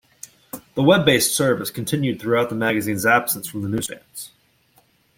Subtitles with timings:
[0.73, 4.31] The Web-based service continued throughout the magazine's absence from the news-stands.